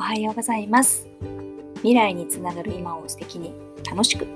[0.00, 1.06] おはようございます。
[1.74, 3.52] 未来につながる今を素敵に
[3.84, 4.26] 楽しく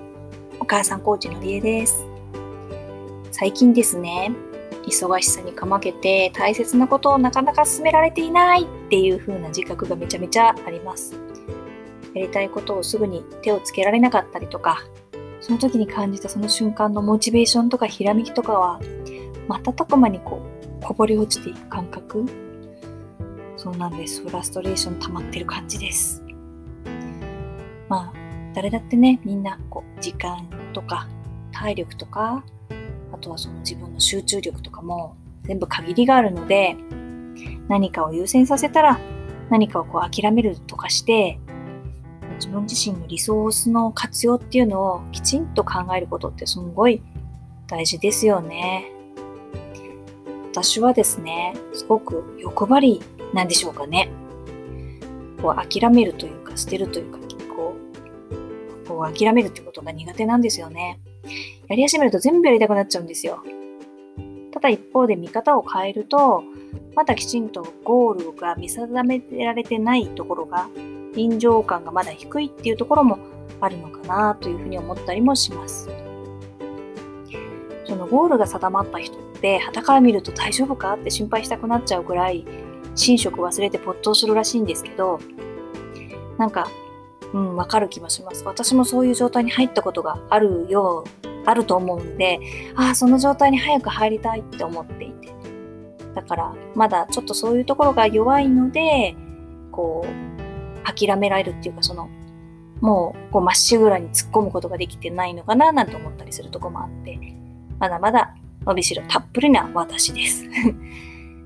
[0.61, 2.05] お母さんコーチのりえです。
[3.33, 4.31] 最近ですね
[4.87, 11.15] 忙しさにかまけて大切なことをなかなか進められていないっていう風な自覚がめちゃめちゃあります。
[12.13, 14.85] やりたいことをすぐに手をつけられなかったりとか
[15.41, 18.81] その時に感じたその瞬間のモチベーションとかひらめきとかは
[19.49, 20.43] 瞬く間にこ
[20.83, 22.27] うこぼれ落ちていく感覚
[23.65, 24.23] そうなんです。
[24.23, 26.23] フラストレーション溜まってる感じです。
[27.89, 28.13] まあ、
[28.53, 31.09] 誰だってね、みんな、こう、時間とか、
[31.51, 32.45] 体力とか、
[33.11, 36.77] あとはその自分の集中力とかも全部限りがあるので、
[37.67, 39.01] 何かを優先させたら、
[39.49, 41.41] 何かをこう諦めるとかして、
[42.35, 47.01] 自分自身のリソースの活用っていうのをきちんと考えることってすごい
[47.67, 48.91] 大事ですよね。
[50.53, 53.03] 私はですね、すごく欲張り
[53.35, 54.09] なんでしょうかね。
[55.43, 57.19] こう諦めるというか、捨てるというか、
[57.55, 57.75] こ
[58.85, 61.01] う、こう諦めるってことが苦手なんですよね。
[61.69, 63.43] やり始めると全部やりたくなっちゃうんですよ。
[64.53, 66.45] ただ一方で見方を変えると、
[66.95, 70.69] まだきちんとゴールが見定められてないところが、
[71.15, 73.19] 臨場感がまだ低いっていうところも
[73.61, 75.89] あるのかなというふうに思ったりもします。
[77.87, 82.47] そのゴールが定まった人って、旗から見ると大丈夫かって心配したくなっちゃうぐらい、
[82.97, 85.19] 寝食忘れて没頭するらしいんですけど、
[86.39, 86.69] なんか、
[87.33, 88.45] うん、わかる気もします。
[88.45, 92.41] 私もそういう状態に入ったことがあるよう、あると思うんで、
[92.77, 95.35] ああ、その状態に早く入りたいって思っていて。
[96.15, 99.17] だから、まだちょっとそういうところが弱いので、
[99.73, 102.09] こう、諦められるっていうか、その、
[102.81, 107.19] もう、こう、まっしぐらに突っ込むことができてないのかな、なんて思ったりするとこもあって、
[107.79, 108.35] まだまだ
[108.65, 110.45] 伸びしろたっぷりな私です。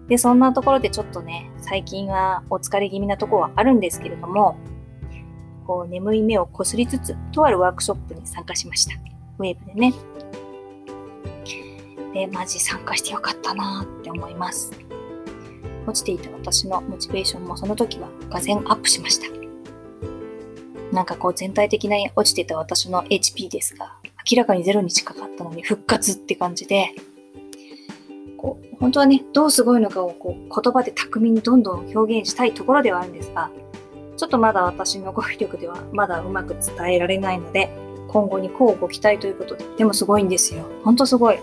[0.09, 4.56] で、そんなところでちょっとね、最近はお疲れ気味なところはあるんですけれども、
[5.67, 8.95] こう眠い目をこすりつつ、とあるワークショップに参加しました。
[9.39, 9.95] ウェーブでね。
[12.14, 14.73] で、マジ参加してよかったなって思います。
[15.86, 19.27] 落ちていた私のモチベーションもその時はがぜアップしました。
[20.92, 23.95] なんかこう全体的な落ちていた私の HP ですが、
[24.30, 26.95] 明らかにゼロに近かったのに復活って感じで、
[28.39, 33.51] こう、本当はね、どうすごいのかをこう言葉で巧みにどんどん表現したいところではあるんですが、
[34.17, 37.69] ちょっとまだ私の語彙力ではまだうまく伝えられないので、
[38.09, 40.65] 今後にこうご期待ということで、でもすごいんですよ。
[40.83, 41.39] ほんとすごい。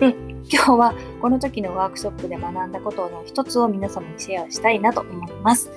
[0.00, 0.16] で、
[0.50, 5.70] 今日はこの時のワークショップで学んだことの一つを皆様にシェアしたいなと思います。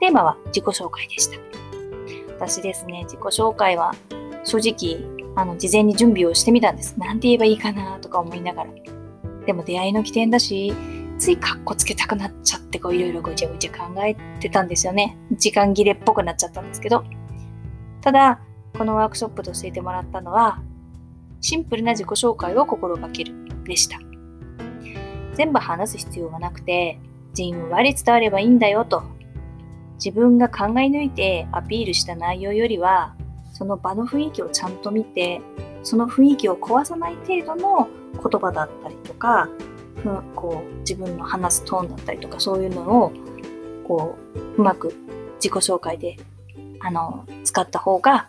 [0.00, 1.38] テーマは自己紹介でした。
[2.38, 3.94] 私ですね、自己紹介は
[4.44, 6.94] 正直、あの、事前に準備をしてみたんです。
[6.98, 8.70] なんて言えばいいかなとか思いながら。
[9.46, 10.72] でも出会いの起点だし、
[11.18, 15.16] ついカッコつけたくなっちゃってこういろいろごちゃごちゃ考えてたんですよね。
[15.32, 17.04] 時間切れっぽくなっちゃったんですけど。
[18.00, 18.40] ただ、
[18.76, 20.60] このワークショップで教えてもらったのは、
[21.40, 23.34] シンプルな自己紹介を心がける
[23.64, 23.98] でした。
[25.34, 26.98] 全部話す必要はなくて、
[27.32, 29.02] じんわり伝わればいいんだよと。
[29.94, 33.14] 自分が考え抜いてアピールした内容よりは、
[33.52, 35.40] その場の雰囲気をちゃんと見て、
[35.82, 39.48] その雰囲気を壊さない程度の言葉だったりとか、
[40.34, 43.12] こう自分の話すトーンだったりとかそういうのを
[43.86, 44.94] こううまく
[45.36, 46.16] 自己紹介で
[46.80, 48.28] あの使った方が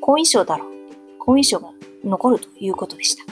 [0.00, 0.68] 好印象だろう。
[1.18, 1.70] 好印象が
[2.04, 3.24] 残るということでした。
[3.24, 3.26] い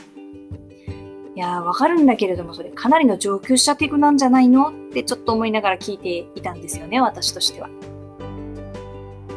[1.41, 4.71] やー、わかるんだけれども、それかなりの上級者テクなんじゃないの？
[4.71, 7.69] ってちょっと思いながら聞いていたんですよね、私としては。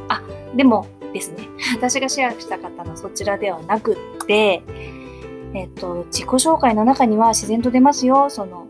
[0.10, 0.22] あ、
[0.56, 4.64] でもですね、私がシェアしたかったのはそちらではなくって、
[5.54, 8.30] えっと、自己紹介の中には自然と出ますよ。
[8.30, 8.68] その、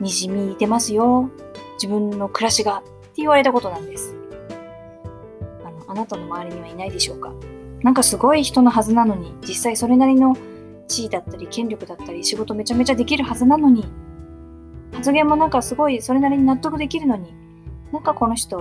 [0.00, 1.30] にじみ出ますよ。
[1.74, 2.78] 自分の暮らしが。
[2.78, 4.16] って言われたことなんです。
[5.64, 7.32] あの、あなたの周りにはいないでしょうか
[7.82, 10.36] なんかすごい人のはずなのに、実際それなりの
[10.88, 13.86] 地位だったり、権力だったり、仕事めちゃめちゃできるはずなのに、
[14.92, 17.34] 発言もなんかすごいそれなりに納得できるのに、
[17.92, 18.60] なんかこの人、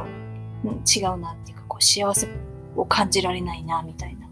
[0.64, 2.28] 違うなっていうか、こう幸せ
[2.76, 4.28] を感じられないな、みたいな。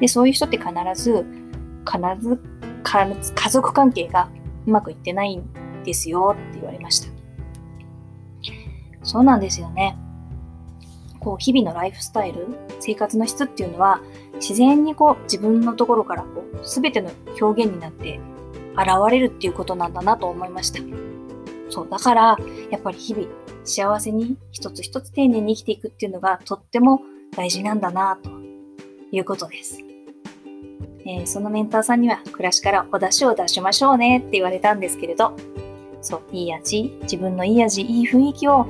[0.00, 1.26] で、そういう人って必ず、
[1.84, 2.40] 必ず
[2.82, 4.28] 家族関係が
[4.66, 5.44] うまくいってないん
[5.84, 7.08] ですよって言われました。
[9.02, 9.96] そうなんですよね。
[11.20, 12.46] こう日々のライフスタイル、
[12.80, 14.00] 生活の質っていうのは
[14.34, 17.10] 自然にこう自分のところからこう全ての
[17.40, 18.20] 表現になって
[18.76, 20.80] 現れるっていうことなんだなと思いました。
[21.68, 22.38] そう、だから
[22.70, 23.26] やっぱり日々
[23.64, 27.00] 幸せに一つ一つ丁寧に生きていくっていうのがとっても
[27.36, 28.30] 大事なんだなと
[29.12, 29.89] いうことです。
[31.10, 35.36] えー、そのメンターさんには暮らしからお出汁を出しましょうねって言われたんですけれど、
[36.00, 38.66] そう、いい味、自分のいい味、いい雰囲気を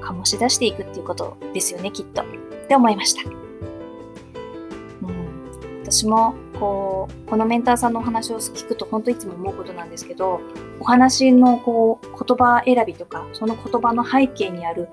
[0.00, 2.22] 醸し出していくっていうことですよね、きっと。
[2.22, 2.24] っ
[2.68, 3.28] て思いました。
[3.28, 10.40] うん、私もこう、このメンターさんのお話を聞くと本当いつも思うことなんですけど、
[10.80, 14.88] お話のこう言葉選びとか、その言葉の背景にある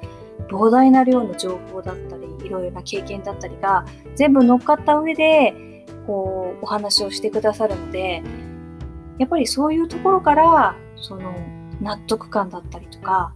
[0.50, 3.86] 膨大な量の情報だったり、いろいろな経験だったりが
[4.16, 5.71] 全部乗っかった上で、
[6.08, 8.24] こう、お話をしてくださるので、
[9.18, 11.34] やっぱりそういうところから、その、
[11.82, 13.34] 納得感だったりとか、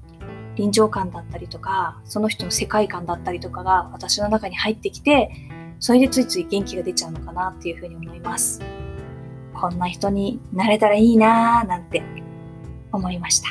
[0.55, 5.31] 臨場感だったりとか、その人の世界観だったりとかが私の中に入ってきて、
[5.79, 8.61] それでついつい元気が出ちゃうのかなっていうふうに思います。
[9.53, 12.03] こんな人になれたらいいなぁなんて
[12.91, 13.49] 思いました。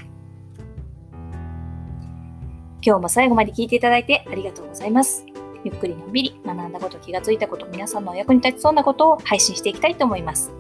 [2.83, 5.25] 今日も最後まで聞いていただいてありがとうございます。
[5.65, 10.53] ゆっくりのんびり学んだこと、気がついたこと、皆さんのお役に立ちそうなことを配信していきたいと思います。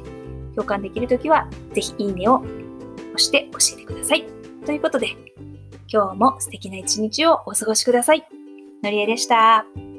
[0.54, 4.24] 共感できるときは、ぜひいいねを押して教えてください。
[4.64, 5.10] ということで、
[5.92, 8.26] 今日も素敵な一日をお過ごしください。
[8.82, 9.93] のりえでした。